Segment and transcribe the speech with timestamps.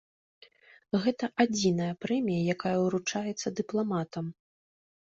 [1.03, 4.25] Гэта адзіная прэмія, якая ўручаецца дыпламатам.